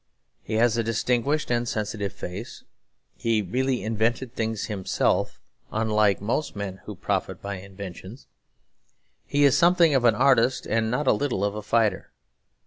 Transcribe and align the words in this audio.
He 0.41 0.55
has 0.55 0.77
a 0.77 0.83
distinguished 0.83 1.51
and 1.51 1.69
sensitive 1.69 2.11
face; 2.11 2.63
he 3.15 3.43
really 3.43 3.83
invented 3.83 4.33
things 4.33 4.65
himself, 4.65 5.39
unlike 5.71 6.19
most 6.19 6.55
men 6.55 6.81
who 6.85 6.95
profit 6.95 7.39
by 7.39 7.57
inventions; 7.57 8.25
he 9.27 9.43
is 9.43 9.55
something 9.55 9.93
of 9.93 10.03
an 10.03 10.15
artist 10.15 10.65
and 10.65 10.89
not 10.89 11.05
a 11.05 11.13
little 11.13 11.45
of 11.45 11.53
a 11.53 11.61
fighter. 11.61 12.09